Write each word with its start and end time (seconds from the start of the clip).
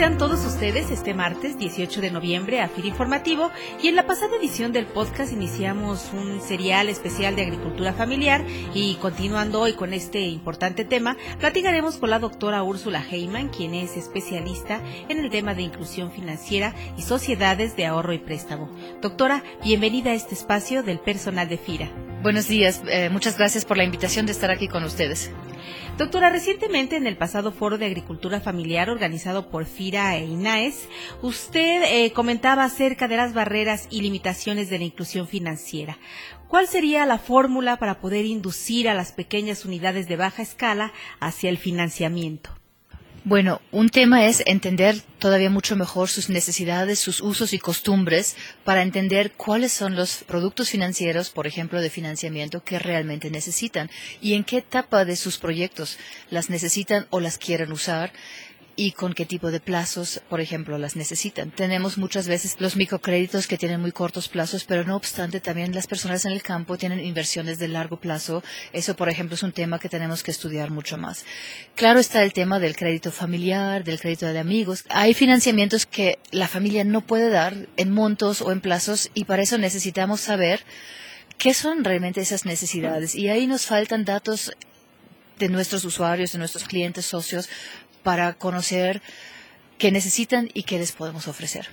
Sean 0.00 0.16
todos 0.16 0.46
ustedes 0.46 0.90
este 0.90 1.12
martes 1.12 1.58
18 1.58 2.00
de 2.00 2.10
noviembre 2.10 2.62
a 2.62 2.70
FIR 2.70 2.86
Informativo 2.86 3.50
y 3.82 3.88
en 3.88 3.96
la 3.96 4.06
pasada 4.06 4.34
edición 4.38 4.72
del 4.72 4.86
podcast 4.86 5.30
iniciamos 5.30 6.08
un 6.14 6.40
serial 6.40 6.88
especial 6.88 7.36
de 7.36 7.42
agricultura 7.42 7.92
familiar 7.92 8.42
y 8.72 8.94
continuando 8.94 9.60
hoy 9.60 9.74
con 9.74 9.92
este 9.92 10.20
importante 10.20 10.86
tema, 10.86 11.18
platicaremos 11.38 11.98
con 11.98 12.08
la 12.08 12.18
doctora 12.18 12.62
Úrsula 12.62 13.04
Heyman, 13.10 13.50
quien 13.50 13.74
es 13.74 13.98
especialista 13.98 14.80
en 15.10 15.18
el 15.18 15.28
tema 15.28 15.52
de 15.52 15.64
inclusión 15.64 16.10
financiera 16.10 16.74
y 16.96 17.02
sociedades 17.02 17.76
de 17.76 17.84
ahorro 17.84 18.14
y 18.14 18.18
préstamo. 18.20 18.74
Doctora, 19.02 19.44
bienvenida 19.62 20.12
a 20.12 20.14
este 20.14 20.34
espacio 20.34 20.82
del 20.82 20.98
personal 20.98 21.46
de 21.46 21.58
FIRA. 21.58 21.90
Buenos 22.22 22.48
días, 22.48 22.80
eh, 22.88 23.10
muchas 23.10 23.36
gracias 23.36 23.66
por 23.66 23.76
la 23.76 23.84
invitación 23.84 24.24
de 24.24 24.32
estar 24.32 24.50
aquí 24.50 24.66
con 24.66 24.82
ustedes. 24.82 25.30
Doctora, 25.98 26.30
recientemente 26.30 26.96
en 26.96 27.06
el 27.06 27.16
pasado 27.16 27.52
foro 27.52 27.78
de 27.78 27.86
agricultura 27.86 28.40
familiar 28.40 28.90
organizado 28.90 29.50
por 29.50 29.66
FIRA 29.66 30.16
e 30.16 30.24
INAES, 30.24 30.88
usted 31.22 31.82
eh, 31.84 32.12
comentaba 32.12 32.64
acerca 32.64 33.08
de 33.08 33.16
las 33.16 33.34
barreras 33.34 33.86
y 33.90 34.00
limitaciones 34.00 34.70
de 34.70 34.78
la 34.78 34.84
inclusión 34.84 35.28
financiera. 35.28 35.98
¿Cuál 36.48 36.66
sería 36.66 37.06
la 37.06 37.18
fórmula 37.18 37.76
para 37.76 38.00
poder 38.00 38.24
inducir 38.24 38.88
a 38.88 38.94
las 38.94 39.12
pequeñas 39.12 39.64
unidades 39.64 40.08
de 40.08 40.16
baja 40.16 40.42
escala 40.42 40.92
hacia 41.20 41.50
el 41.50 41.58
financiamiento? 41.58 42.59
Bueno, 43.24 43.60
un 43.70 43.90
tema 43.90 44.24
es 44.24 44.42
entender 44.46 45.02
todavía 45.18 45.50
mucho 45.50 45.76
mejor 45.76 46.08
sus 46.08 46.30
necesidades, 46.30 46.98
sus 46.98 47.20
usos 47.20 47.52
y 47.52 47.58
costumbres 47.58 48.34
para 48.64 48.80
entender 48.80 49.32
cuáles 49.32 49.72
son 49.72 49.94
los 49.94 50.24
productos 50.26 50.70
financieros, 50.70 51.28
por 51.28 51.46
ejemplo, 51.46 51.82
de 51.82 51.90
financiamiento 51.90 52.64
que 52.64 52.78
realmente 52.78 53.30
necesitan 53.30 53.90
y 54.22 54.34
en 54.34 54.44
qué 54.44 54.58
etapa 54.58 55.04
de 55.04 55.16
sus 55.16 55.36
proyectos 55.36 55.98
las 56.30 56.48
necesitan 56.48 57.06
o 57.10 57.20
las 57.20 57.36
quieren 57.36 57.72
usar 57.72 58.10
y 58.80 58.92
con 58.92 59.12
qué 59.12 59.26
tipo 59.26 59.50
de 59.50 59.60
plazos, 59.60 60.22
por 60.30 60.40
ejemplo, 60.40 60.78
las 60.78 60.96
necesitan. 60.96 61.50
Tenemos 61.50 61.98
muchas 61.98 62.26
veces 62.26 62.56
los 62.60 62.76
microcréditos 62.76 63.46
que 63.46 63.58
tienen 63.58 63.78
muy 63.78 63.92
cortos 63.92 64.28
plazos, 64.28 64.64
pero 64.64 64.84
no 64.84 64.96
obstante 64.96 65.38
también 65.38 65.74
las 65.74 65.86
personas 65.86 66.24
en 66.24 66.32
el 66.32 66.42
campo 66.42 66.78
tienen 66.78 67.04
inversiones 67.04 67.58
de 67.58 67.68
largo 67.68 68.00
plazo. 68.00 68.42
Eso, 68.72 68.96
por 68.96 69.10
ejemplo, 69.10 69.34
es 69.34 69.42
un 69.42 69.52
tema 69.52 69.78
que 69.78 69.90
tenemos 69.90 70.22
que 70.22 70.30
estudiar 70.30 70.70
mucho 70.70 70.96
más. 70.96 71.26
Claro 71.74 72.00
está 72.00 72.22
el 72.22 72.32
tema 72.32 72.58
del 72.58 72.74
crédito 72.74 73.12
familiar, 73.12 73.84
del 73.84 74.00
crédito 74.00 74.24
de 74.24 74.38
amigos. 74.38 74.84
Hay 74.88 75.12
financiamientos 75.12 75.84
que 75.84 76.18
la 76.30 76.48
familia 76.48 76.82
no 76.82 77.02
puede 77.02 77.28
dar 77.28 77.54
en 77.76 77.90
montos 77.92 78.40
o 78.40 78.50
en 78.50 78.62
plazos 78.62 79.10
y 79.12 79.26
para 79.26 79.42
eso 79.42 79.58
necesitamos 79.58 80.22
saber 80.22 80.64
qué 81.36 81.52
son 81.52 81.84
realmente 81.84 82.22
esas 82.22 82.46
necesidades. 82.46 83.14
Y 83.14 83.28
ahí 83.28 83.46
nos 83.46 83.66
faltan 83.66 84.06
datos 84.06 84.52
de 85.38 85.48
nuestros 85.50 85.84
usuarios, 85.84 86.32
de 86.32 86.38
nuestros 86.38 86.64
clientes, 86.64 87.04
socios, 87.04 87.48
para 88.02 88.34
conocer 88.34 89.02
qué 89.80 89.90
necesitan 89.90 90.48
y 90.52 90.64
qué 90.64 90.78
les 90.78 90.92
podemos 90.92 91.26
ofrecer. 91.26 91.68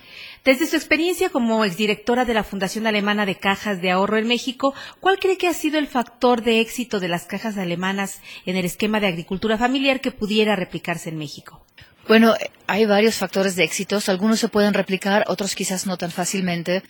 Desde 0.46 0.66
su 0.66 0.78
experiencia 0.78 1.30
como 1.30 1.66
exdirectora 1.66 2.24
de 2.24 2.34
la 2.34 2.46
Fundación 2.46 2.88
Alemana 2.88 3.26
de 3.26 3.36
Cajas 3.36 3.82
de 3.82 3.92
Ahorro 3.92 4.18
en 4.18 4.28
México, 4.28 4.74
¿cuál 5.02 5.20
cree 5.20 5.38
que 5.38 5.48
ha 5.48 5.54
sido 5.54 5.78
el 5.78 5.88
factor 5.88 6.42
de 6.42 6.62
éxito 6.62 7.00
de 7.00 7.10
las 7.10 7.26
cajas 7.26 7.58
alemanas 7.58 8.22
en 8.46 8.56
el 8.56 8.66
esquema 8.66 9.00
de 9.02 9.08
agricultura 9.08 9.58
familiar 9.58 10.00
que 10.00 10.12
pudiera 10.12 10.56
replicarse 10.56 11.10
en 11.10 11.18
México? 11.18 11.66
Bueno, 12.08 12.34
hay 12.68 12.86
varios 12.86 13.16
factores 13.16 13.58
de 13.58 13.66
éxito. 13.66 14.00
Algunos 14.08 14.40
se 14.40 14.48
pueden 14.48 14.74
replicar, 14.74 15.26
otros 15.28 15.56
quizás 15.56 15.86
no 15.86 15.98
tan 15.98 16.10
fácilmente. 16.10 16.84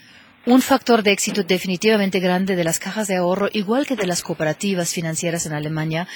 Un 0.48 0.62
factor 0.62 1.04
de 1.04 1.12
éxito 1.12 1.44
definitivamente 1.44 2.22
grande 2.22 2.56
de 2.56 2.64
las 2.64 2.80
cajas 2.80 3.10
de 3.10 3.18
ahorro, 3.18 3.50
igual 3.52 3.86
que 3.86 3.98
de 3.98 4.08
las 4.08 4.22
cooperativas 4.22 4.94
financieras 4.94 5.46
en 5.46 5.52
Alemania, 5.52 6.08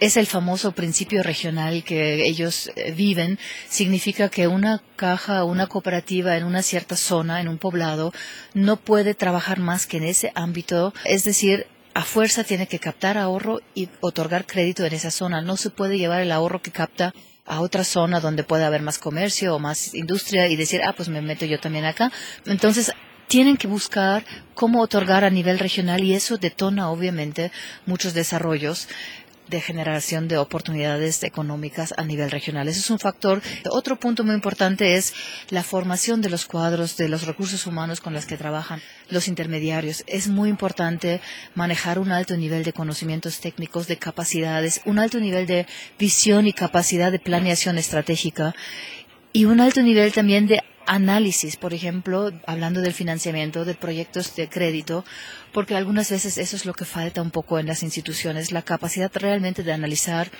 es 0.00 0.18
el 0.18 0.26
famoso 0.26 0.72
principio 0.72 1.22
regional 1.22 1.82
que 1.82 2.28
ellos 2.28 2.70
eh, 2.76 2.92
viven. 2.92 3.38
Significa 3.70 4.28
que 4.28 4.48
una 4.48 4.82
caja, 4.96 5.44
una 5.44 5.66
cooperativa 5.66 6.36
en 6.36 6.44
una 6.44 6.60
cierta 6.62 6.94
zona, 6.94 7.40
en 7.40 7.48
un 7.48 7.56
poblado, 7.56 8.12
no 8.52 8.76
puede 8.76 9.14
trabajar 9.14 9.60
más 9.60 9.86
que 9.86 9.96
en 9.96 10.04
ese 10.04 10.30
ámbito. 10.34 10.92
Es 11.06 11.24
decir, 11.24 11.66
a 11.94 12.02
fuerza 12.02 12.44
tiene 12.44 12.66
que 12.66 12.80
captar 12.80 13.16
ahorro 13.16 13.60
y 13.74 13.88
otorgar 14.00 14.44
crédito 14.44 14.84
en 14.84 14.92
esa 14.92 15.10
zona. 15.10 15.40
No 15.40 15.56
se 15.56 15.70
puede 15.70 15.96
llevar 15.96 16.20
el 16.20 16.32
ahorro 16.32 16.60
que 16.60 16.70
capta 16.70 17.14
a 17.46 17.62
otra 17.62 17.84
zona 17.84 18.20
donde 18.20 18.44
pueda 18.44 18.66
haber 18.66 18.82
más 18.82 18.98
comercio 18.98 19.54
o 19.54 19.58
más 19.58 19.94
industria 19.94 20.48
y 20.48 20.56
decir, 20.56 20.82
ah, 20.84 20.92
pues 20.92 21.08
me 21.08 21.22
meto 21.22 21.46
yo 21.46 21.58
también 21.58 21.86
acá. 21.86 22.12
Entonces, 22.44 22.92
tienen 23.30 23.56
que 23.56 23.68
buscar 23.68 24.24
cómo 24.54 24.80
otorgar 24.80 25.22
a 25.22 25.30
nivel 25.30 25.60
regional 25.60 26.02
y 26.02 26.14
eso 26.14 26.36
detona 26.36 26.90
obviamente 26.90 27.52
muchos 27.86 28.12
desarrollos 28.12 28.88
de 29.46 29.60
generación 29.60 30.26
de 30.26 30.36
oportunidades 30.36 31.22
económicas 31.22 31.94
a 31.96 32.02
nivel 32.02 32.32
regional. 32.32 32.66
Ese 32.66 32.80
es 32.80 32.90
un 32.90 32.98
factor. 32.98 33.40
Otro 33.70 34.00
punto 34.00 34.24
muy 34.24 34.34
importante 34.34 34.96
es 34.96 35.14
la 35.48 35.62
formación 35.62 36.22
de 36.22 36.30
los 36.30 36.44
cuadros, 36.44 36.96
de 36.96 37.08
los 37.08 37.24
recursos 37.24 37.68
humanos 37.68 38.00
con 38.00 38.14
los 38.14 38.26
que 38.26 38.36
trabajan 38.36 38.82
los 39.10 39.28
intermediarios. 39.28 40.02
Es 40.08 40.26
muy 40.26 40.48
importante 40.48 41.20
manejar 41.54 42.00
un 42.00 42.10
alto 42.10 42.36
nivel 42.36 42.64
de 42.64 42.72
conocimientos 42.72 43.38
técnicos, 43.38 43.86
de 43.86 43.96
capacidades, 43.96 44.80
un 44.86 44.98
alto 44.98 45.20
nivel 45.20 45.46
de 45.46 45.68
visión 46.00 46.48
y 46.48 46.52
capacidad 46.52 47.12
de 47.12 47.20
planeación 47.20 47.78
estratégica 47.78 48.56
y 49.32 49.44
un 49.44 49.60
alto 49.60 49.82
nivel 49.82 50.12
también 50.12 50.48
de 50.48 50.60
análisis, 50.86 51.56
por 51.56 51.74
ejemplo, 51.74 52.30
hablando 52.46 52.80
del 52.80 52.94
financiamiento 52.94 53.64
de 53.64 53.74
proyectos 53.74 54.34
de 54.36 54.48
crédito, 54.48 55.04
porque 55.52 55.76
algunas 55.76 56.10
veces 56.10 56.38
eso 56.38 56.56
es 56.56 56.66
lo 56.66 56.72
que 56.72 56.84
falta 56.84 57.22
un 57.22 57.30
poco 57.30 57.58
en 57.58 57.66
las 57.66 57.82
instituciones, 57.82 58.52
la 58.52 58.62
capacidad 58.62 59.10
realmente 59.14 59.62
de 59.62 59.72
analizar 59.72 60.30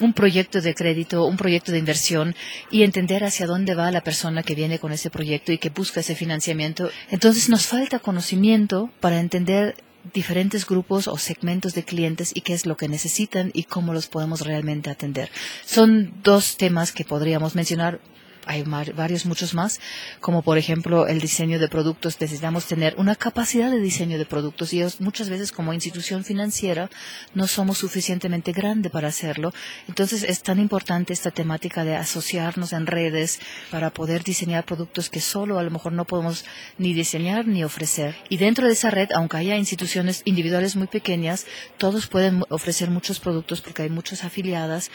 un 0.00 0.14
proyecto 0.14 0.60
de 0.60 0.74
crédito, 0.74 1.26
un 1.26 1.36
proyecto 1.36 1.72
de 1.72 1.78
inversión 1.78 2.34
y 2.70 2.82
entender 2.82 3.24
hacia 3.24 3.46
dónde 3.46 3.74
va 3.74 3.90
la 3.90 4.02
persona 4.02 4.42
que 4.42 4.54
viene 4.54 4.78
con 4.78 4.92
ese 4.92 5.10
proyecto 5.10 5.52
y 5.52 5.58
que 5.58 5.68
busca 5.68 6.00
ese 6.00 6.14
financiamiento. 6.14 6.90
Entonces 7.10 7.48
nos 7.48 7.66
falta 7.66 7.98
conocimiento 7.98 8.90
para 9.00 9.20
entender 9.20 9.76
diferentes 10.14 10.66
grupos 10.66 11.08
o 11.08 11.18
segmentos 11.18 11.74
de 11.74 11.84
clientes 11.84 12.32
y 12.34 12.40
qué 12.40 12.54
es 12.54 12.64
lo 12.64 12.76
que 12.76 12.88
necesitan 12.88 13.50
y 13.52 13.64
cómo 13.64 13.92
los 13.92 14.06
podemos 14.06 14.40
realmente 14.40 14.88
atender. 14.88 15.30
Son 15.66 16.14
dos 16.22 16.56
temas 16.56 16.92
que 16.92 17.04
podríamos 17.04 17.54
mencionar 17.54 18.00
hay 18.46 18.62
varios, 18.62 19.26
muchos 19.26 19.54
más, 19.54 19.80
como 20.20 20.42
por 20.42 20.58
ejemplo 20.58 21.06
el 21.06 21.20
diseño 21.20 21.58
de 21.58 21.68
productos. 21.68 22.20
Necesitamos 22.20 22.66
tener 22.66 22.94
una 22.96 23.14
capacidad 23.14 23.70
de 23.70 23.80
diseño 23.80 24.18
de 24.18 24.26
productos 24.26 24.72
y 24.72 24.82
muchas 24.98 25.28
veces 25.28 25.52
como 25.52 25.72
institución 25.72 26.24
financiera 26.24 26.90
no 27.34 27.46
somos 27.46 27.78
suficientemente 27.78 28.52
grande 28.52 28.90
para 28.90 29.08
hacerlo. 29.08 29.52
Entonces 29.88 30.22
es 30.22 30.42
tan 30.42 30.58
importante 30.58 31.12
esta 31.12 31.30
temática 31.30 31.84
de 31.84 31.96
asociarnos 31.96 32.72
en 32.72 32.86
redes 32.86 33.40
para 33.70 33.90
poder 33.90 34.24
diseñar 34.24 34.64
productos 34.64 35.10
que 35.10 35.20
solo 35.20 35.58
a 35.58 35.62
lo 35.62 35.70
mejor 35.70 35.92
no 35.92 36.04
podemos 36.04 36.44
ni 36.78 36.94
diseñar 36.94 37.46
ni 37.46 37.64
ofrecer. 37.64 38.16
Y 38.28 38.38
dentro 38.38 38.66
de 38.66 38.72
esa 38.72 38.90
red, 38.90 39.08
aunque 39.14 39.36
haya 39.36 39.56
instituciones 39.56 40.22
individuales 40.24 40.76
muy 40.76 40.86
pequeñas, 40.86 41.46
todos 41.78 42.06
pueden 42.06 42.44
ofrecer 42.48 42.90
muchos 42.90 43.20
productos 43.20 43.60
porque 43.60 43.82
hay 43.82 43.90
muchas 43.90 44.24
afiliadas 44.24 44.90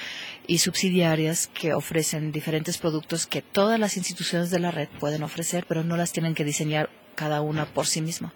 y 0.47 0.59
subsidiarias 0.59 1.47
que 1.53 1.73
ofrecen 1.73 2.31
diferentes 2.31 2.77
productos 2.77 3.27
que 3.35 3.41
todas 3.41 3.77
las 3.77 3.97
instituciones 3.97 4.49
de 4.49 4.59
la 4.59 4.71
red 4.71 4.87
pueden 4.97 5.21
ofrecer, 5.21 5.65
pero 5.67 5.83
no 5.83 5.97
las 5.97 6.13
tienen 6.13 6.35
que 6.35 6.45
diseñar 6.45 6.89
cada 7.15 7.41
una 7.41 7.65
por 7.65 7.85
sí 7.85 7.99
misma. 7.99 8.33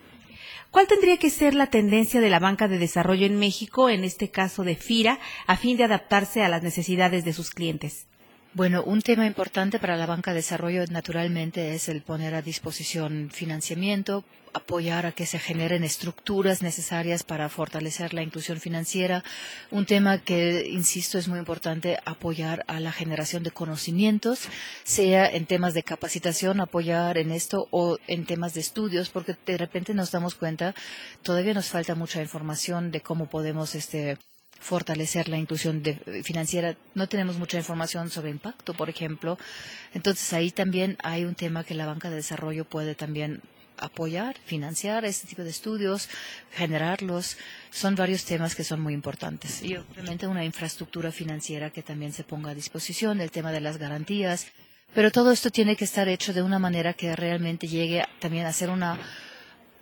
¿Cuál 0.71 0.87
tendría 0.87 1.15
que 1.15 1.29
ser 1.29 1.53
la 1.53 1.67
tendencia 1.67 2.19
de 2.19 2.29
la 2.29 2.39
banca 2.39 2.67
de 2.67 2.79
desarrollo 2.79 3.25
en 3.25 3.39
México, 3.39 3.89
en 3.89 4.03
este 4.03 4.29
caso 4.29 4.65
de 4.65 4.75
FIRA, 4.75 5.17
a 5.47 5.55
fin 5.55 5.77
de 5.77 5.85
adaptarse 5.85 6.43
a 6.43 6.49
las 6.49 6.63
necesidades 6.63 7.23
de 7.23 7.31
sus 7.31 7.51
clientes? 7.51 8.08
Bueno, 8.55 8.81
un 8.83 9.03
tema 9.03 9.27
importante 9.27 9.77
para 9.77 9.95
la 9.95 10.07
banca 10.07 10.31
de 10.31 10.37
desarrollo 10.37 10.83
naturalmente 10.89 11.75
es 11.75 11.87
el 11.87 12.01
poner 12.01 12.33
a 12.33 12.41
disposición 12.41 13.29
financiamiento, 13.31 14.23
apoyar 14.53 15.05
a 15.05 15.11
que 15.11 15.27
se 15.27 15.37
generen 15.37 15.83
estructuras 15.83 16.63
necesarias 16.63 17.21
para 17.21 17.47
fortalecer 17.49 18.15
la 18.15 18.23
inclusión 18.23 18.59
financiera. 18.59 19.23
Un 19.69 19.85
tema 19.85 20.17
que, 20.17 20.67
insisto, 20.67 21.19
es 21.19 21.27
muy 21.27 21.37
importante 21.37 21.99
apoyar 22.05 22.65
a 22.67 22.79
la 22.79 22.91
generación 22.91 23.43
de 23.43 23.51
conocimientos, 23.51 24.47
sea 24.83 25.27
en 25.27 25.45
temas 25.45 25.75
de 25.75 25.83
capacitación, 25.83 26.59
apoyar 26.59 27.19
en 27.19 27.31
esto 27.31 27.67
o 27.69 27.99
en 28.07 28.25
temas 28.25 28.55
de 28.55 28.61
estudios, 28.61 29.09
porque 29.09 29.35
de 29.45 29.57
repente 29.59 29.93
nos 29.93 30.09
damos 30.09 30.33
cuenta, 30.33 30.73
todavía 31.21 31.53
nos 31.53 31.67
falta 31.67 31.93
mucha 31.93 32.19
información 32.19 32.89
de 32.89 33.01
cómo 33.01 33.29
podemos 33.29 33.75
este, 33.75 34.17
fortalecer 34.59 35.29
la 35.29 35.37
inclusión 35.37 35.81
financiera. 36.23 36.75
No 36.95 37.07
tenemos 37.07 37.37
mucha 37.37 37.57
información 37.57 38.09
sobre 38.09 38.29
impacto, 38.29 38.73
por 38.73 38.89
ejemplo. 38.89 39.37
Entonces 39.93 40.31
ahí 40.33 40.51
también 40.51 40.97
hay 41.03 41.25
un 41.25 41.35
tema 41.35 41.63
que 41.63 41.73
la 41.73 41.85
banca 41.85 42.09
de 42.09 42.17
desarrollo 42.17 42.65
puede 42.65 42.95
también 42.95 43.41
apoyar, 43.77 44.35
financiar 44.45 45.05
este 45.05 45.27
tipo 45.27 45.43
de 45.43 45.49
estudios, 45.49 46.09
generarlos. 46.51 47.37
Son 47.71 47.95
varios 47.95 48.25
temas 48.25 48.55
que 48.55 48.63
son 48.63 48.81
muy 48.81 48.93
importantes. 48.93 49.63
Y 49.63 49.75
obviamente 49.77 50.27
una 50.27 50.43
infraestructura 50.43 51.11
financiera 51.11 51.69
que 51.69 51.81
también 51.81 52.11
se 52.13 52.23
ponga 52.23 52.51
a 52.51 52.55
disposición, 52.55 53.21
el 53.21 53.31
tema 53.31 53.51
de 53.51 53.61
las 53.61 53.77
garantías. 53.77 54.47
Pero 54.93 55.11
todo 55.11 55.31
esto 55.31 55.51
tiene 55.51 55.75
que 55.75 55.85
estar 55.85 56.07
hecho 56.07 56.33
de 56.33 56.41
una 56.41 56.59
manera 56.59 56.93
que 56.93 57.15
realmente 57.15 57.67
llegue 57.67 58.03
también 58.19 58.45
a 58.45 58.53
ser 58.53 58.69
una 58.69 58.97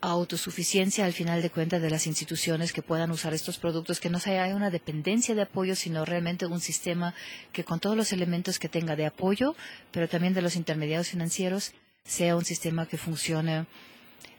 autosuficiencia 0.01 1.05
al 1.05 1.13
final 1.13 1.41
de 1.41 1.49
cuentas 1.49 1.81
de 1.81 1.89
las 1.89 2.07
instituciones 2.07 2.73
que 2.73 2.81
puedan 2.81 3.11
usar 3.11 3.33
estos 3.33 3.57
productos, 3.57 3.99
que 3.99 4.09
no 4.09 4.19
sea 4.19 4.55
una 4.55 4.69
dependencia 4.69 5.35
de 5.35 5.41
apoyo, 5.41 5.75
sino 5.75 6.05
realmente 6.05 6.45
un 6.45 6.59
sistema 6.59 7.13
que 7.51 7.63
con 7.63 7.79
todos 7.79 7.97
los 7.97 8.11
elementos 8.11 8.59
que 8.59 8.69
tenga 8.69 8.95
de 8.95 9.05
apoyo, 9.05 9.55
pero 9.91 10.07
también 10.07 10.33
de 10.33 10.41
los 10.41 10.55
intermediarios 10.55 11.09
financieros, 11.09 11.73
sea 12.03 12.35
un 12.35 12.45
sistema 12.45 12.85
que 12.85 12.97
funcione 12.97 13.65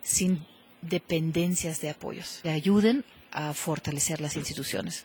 sin 0.03 0.47
dependencias 0.81 1.81
de 1.81 1.91
apoyos, 1.91 2.41
que 2.43 2.51
ayuden 2.51 3.05
a 3.31 3.53
fortalecer 3.53 4.21
las 4.21 4.37
instituciones. 4.37 5.05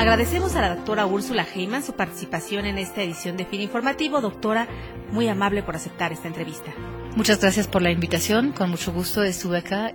Agradecemos 0.00 0.56
a 0.56 0.62
la 0.62 0.74
doctora 0.76 1.04
Úrsula 1.04 1.46
Heyman 1.54 1.82
su 1.82 1.92
participación 1.92 2.64
en 2.64 2.78
esta 2.78 3.02
edición 3.02 3.36
de 3.36 3.44
Fin 3.44 3.60
Informativo. 3.60 4.22
Doctora, 4.22 4.66
muy 5.12 5.28
amable 5.28 5.62
por 5.62 5.76
aceptar 5.76 6.10
esta 6.10 6.26
entrevista. 6.26 6.72
Muchas 7.16 7.38
gracias 7.38 7.68
por 7.68 7.82
la 7.82 7.90
invitación. 7.90 8.52
Con 8.52 8.70
mucho 8.70 8.92
gusto 8.92 9.22
estuve 9.22 9.58
acá. 9.58 9.94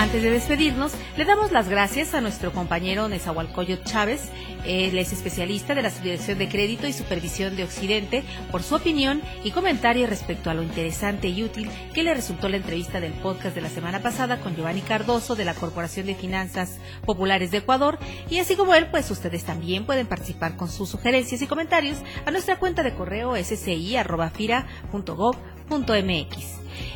Antes 0.00 0.22
de 0.22 0.30
despedirnos, 0.30 0.92
le 1.18 1.26
damos 1.26 1.52
las 1.52 1.68
gracias 1.68 2.14
a 2.14 2.22
nuestro 2.22 2.52
compañero 2.52 3.06
Nezahualcóyotl 3.10 3.84
Chávez. 3.84 4.30
Él 4.64 4.96
es 4.96 5.12
especialista 5.12 5.74
de 5.74 5.82
la 5.82 5.90
Subdirección 5.90 6.38
de 6.38 6.48
Crédito 6.48 6.86
y 6.86 6.94
Supervisión 6.94 7.54
de 7.54 7.64
Occidente 7.64 8.24
por 8.50 8.62
su 8.62 8.76
opinión 8.76 9.20
y 9.44 9.50
comentario 9.50 10.06
respecto 10.06 10.48
a 10.48 10.54
lo 10.54 10.62
interesante 10.62 11.28
y 11.28 11.42
útil 11.42 11.70
que 11.92 12.02
le 12.02 12.14
resultó 12.14 12.48
la 12.48 12.56
entrevista 12.56 12.98
del 12.98 13.12
podcast 13.12 13.54
de 13.54 13.60
la 13.60 13.68
semana 13.68 14.00
pasada 14.00 14.40
con 14.40 14.56
Giovanni 14.56 14.80
Cardoso 14.80 15.36
de 15.36 15.44
la 15.44 15.52
Corporación 15.52 16.06
de 16.06 16.14
Finanzas 16.14 16.78
Populares 17.04 17.50
de 17.50 17.58
Ecuador. 17.58 17.98
Y 18.30 18.38
así 18.38 18.56
como 18.56 18.74
él, 18.74 18.86
pues 18.90 19.10
ustedes 19.10 19.44
también 19.44 19.84
pueden 19.84 20.06
participar 20.06 20.56
con 20.56 20.70
sus 20.70 20.88
sugerencias 20.88 21.42
y 21.42 21.46
comentarios 21.46 21.98
a 22.24 22.30
nuestra 22.30 22.58
cuenta 22.58 22.82
de 22.82 22.94
correo 22.94 23.36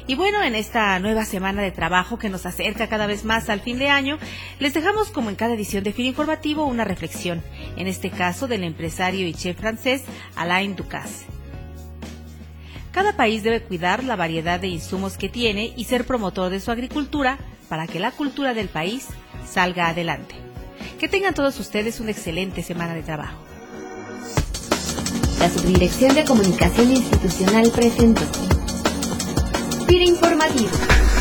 Y 0.07 0.17
bueno, 0.17 0.43
en 0.43 0.55
esta 0.55 0.99
nueva 0.99 1.25
semana 1.25 1.63
de 1.63 1.71
trabajo 1.71 2.19
que 2.19 2.29
nos 2.29 2.45
acerca 2.45 2.89
cada 2.89 3.07
vez 3.07 3.25
más 3.25 3.49
al 3.49 3.61
fin 3.61 3.79
de 3.79 3.89
año, 3.89 4.19
les 4.59 4.75
dejamos 4.75 5.11
como 5.11 5.31
en 5.31 5.37
cada 5.37 5.55
edición 5.55 5.83
de 5.83 5.93
Fin 5.93 6.07
Informativo 6.07 6.67
una 6.67 6.85
reflexión, 6.85 7.43
en 7.77 7.87
este 7.87 8.11
caso 8.11 8.47
del 8.47 8.65
empresario 8.65 9.27
y 9.27 9.33
chef 9.33 9.59
francés 9.59 10.03
Alain 10.37 10.77
Ducasse. 10.77 11.25
Cada 12.93 13.17
país 13.17 13.43
debe 13.43 13.63
cuidar 13.63 14.05
la 14.05 14.15
variedad 14.15 14.61
de 14.61 14.69
insumos 14.69 15.17
que 15.17 15.29
tiene 15.29 15.73
y 15.75 15.85
ser 15.85 16.07
promotor 16.07 16.51
de 16.51 16.61
su 16.61 16.71
agricultura 16.71 17.39
para 17.69 17.87
que 17.87 17.99
la 17.99 18.11
cultura 18.11 18.55
del 18.55 18.69
país 18.69 19.09
salga 19.51 19.89
adelante. 19.89 20.35
Que 21.01 21.09
tengan 21.09 21.35
todos 21.35 21.59
ustedes 21.59 21.99
una 22.01 22.11
excelente 22.11 22.63
semana 22.63 22.95
de 22.95 23.03
trabajo. 23.03 23.39
La 25.41 25.49
Subdirección 25.49 26.15
de 26.15 26.25
Comunicación 26.25 26.91
Institucional 26.91 27.71
presentó. 27.75 28.23
Informativo. 29.93 31.14